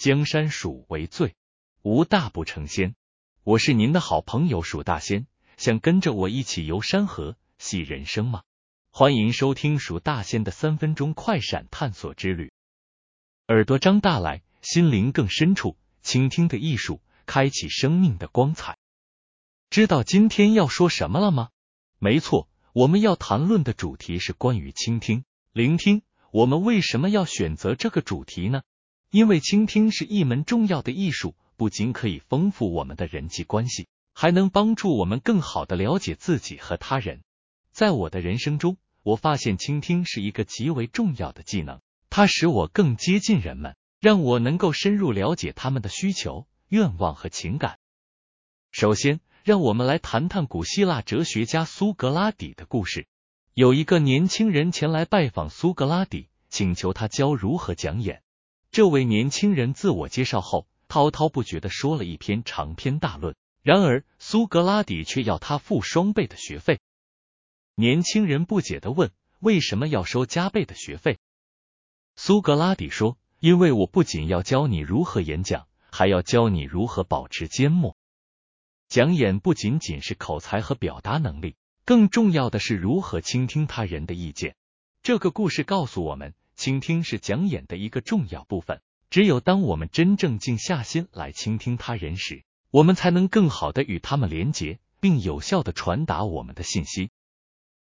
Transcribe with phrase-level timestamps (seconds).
[0.00, 1.34] 江山属为最，
[1.82, 2.94] 无大不成仙。
[3.44, 5.26] 我是您的好朋友鼠大仙，
[5.58, 8.42] 想跟着我一起游山河、戏人生吗？
[8.90, 12.50] 欢迎收听鼠大仙的三分钟快闪探索之旅。
[13.48, 18.78] 耳朵张大来，心灵更深处，倾听的艺术，开启生命的光彩。
[19.68, 21.50] 知道今天要说什么了吗？
[21.98, 26.00] 没错，我们要谈论的主题是关于倾听、聆听。
[26.32, 28.62] 我们为什么要选择这个主题呢？
[29.10, 37.22] 因为倾听是一门重要的艺术，不仅可以丰富我们的人际关系，还能帮助我们更好的了解自己和他人。
[37.72, 47.78] 在我的人生中，我发现倾听是一个极为重要的技能，它使我更接近人们，让我能够深入了解他们的需求、愿望和情感。
[48.70, 53.08] 首先，让我们来谈谈古希腊哲学家苏格拉底的故事。
[53.54, 58.22] 有一个年轻人前来拜访苏格拉底，请求他教如何讲演。
[58.80, 63.36] 这位年轻人自我介绍后，滔滔不绝的说了一篇长篇大论。
[63.60, 66.80] 然而，苏格拉底却要他付双倍的学费。
[67.74, 71.18] 年轻人不解的问：“为什么要收加倍的学费？”
[72.16, 77.98] 苏格拉底说：“因为我不仅要教你如何演讲，还要教你如何保持缄默。
[78.88, 84.56] 讲演不仅仅是口才和表达能力，更重要的是如何倾听他人的意见。”
[85.04, 86.32] 这个故事告诉我们。
[86.60, 88.82] 倾听是讲演的一个重要部分。
[89.08, 97.08] 只有当我们真正静下心来倾听他人时，我们才能更好的与他们连接，并有效的传达我们的信息。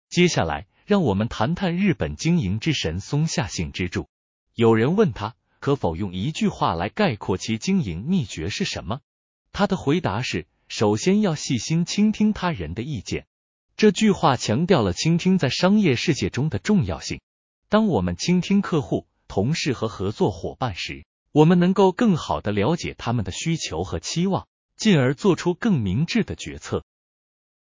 [0.09, 4.09] 接下来，让我们谈谈日本经营之神松下幸之助。
[4.55, 9.01] 有人问他，可否用一句话来概括其经营秘诀是什么？
[9.51, 13.27] 他的回答是：首先要细心倾听他人的意见。
[13.77, 17.21] 这句话强调了倾听在商业世界中的重要性。
[17.73, 26.85] 当我们倾听客户、同事和合作伙伴时，我们能够更好的了解他们的需求和期望，进而做出更明智的决策。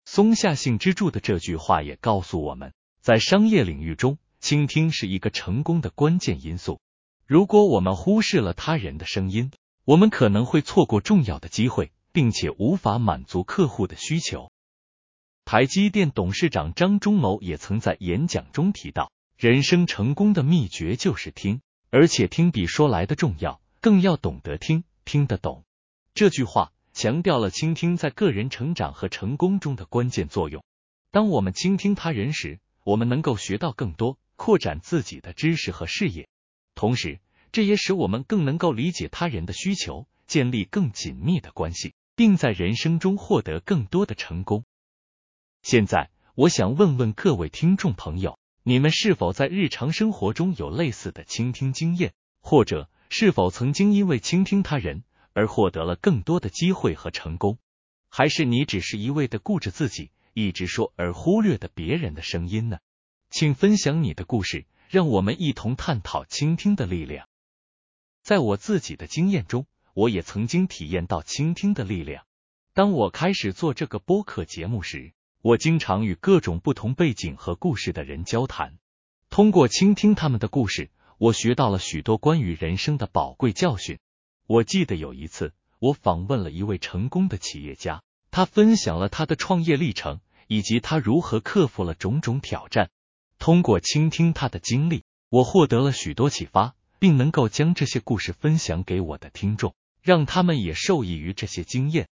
[0.05, 6.79] 松下幸之助的这句话也告诉我们，在商业领域中，倾听是一个成功的关键因素。
[7.27, 9.51] 如果我们忽视了他人的声音，
[9.83, 14.49] 我们可能会错过重要的机会，并且无法满足客户的需求。
[15.43, 19.11] 台积电董事长张忠谋也曾在演讲中提到。
[19.39, 21.61] 人生成功的秘诀就是听，
[21.91, 25.63] 而且听比说来的重要，更要懂得听，听得懂。
[26.13, 30.61] 这句话强调了倾听在个人成长和成功中的关键作用。
[31.11, 36.27] 当我们倾听他人时，我们能够学到更多，扩展自己的知识和视野，
[36.75, 37.21] 同时
[37.53, 44.65] 这也使我们更能够理解他人的需求，建立更紧密的关系，并在人生中获得更多的成功。
[45.61, 48.37] 现在，我想问问各位听众朋友。
[48.63, 55.03] 你们是否在日常生活中有类似的倾听经验，或者是否曾经因为倾听他人
[55.33, 57.57] 而获得了更多的机会和成功？
[58.09, 62.79] 还是你只是一味的顾着自己，一直说而忽略的别人的声音呢？
[63.29, 67.27] 请分享你的故事，让我们一同探讨倾听的力量。
[68.23, 72.25] 在我自己的经验中，我也曾经体验到倾听的力量。
[72.73, 78.77] 当我开始做这个播客节目时，我经常与各种不同背景和故事的人交谈，
[79.29, 83.99] 通过倾听他们的故事，我学到了许多关于人生的宝贵教训。
[84.47, 92.89] 我记得有一次，我访问了一位成功的企业家，他分享了他的创业历程，以及他如何克服了种种挑战。
[93.37, 102.09] 通过倾听他的经历，我获得了许多启发，并能够将这些故事分享给我的听众，让他们也受益于这些经验。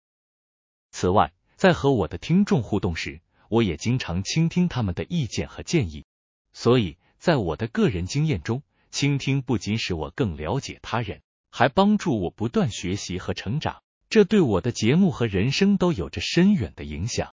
[0.92, 6.04] 此外，在和我的听众互动时，我也经常倾听他们的意见和建议。
[6.52, 13.82] 所以在我的个人经验中，倾听不仅使我更了解他人，还帮助我不断学习和成长。
[14.10, 17.34] 这对我的节目和人生都有着深远的影响。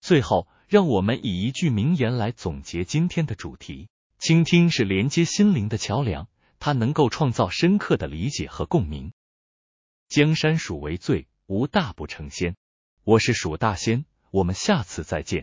[0.00, 3.88] 最后，让我们以一句名言来总结今天的主题：
[4.18, 9.12] 倾听是连接心灵的桥梁，它能够创造深刻的理解和共鸣。
[10.08, 12.56] 江山属为最，无大不成仙。
[13.02, 15.38] 我是蜀大仙，我们下次再见。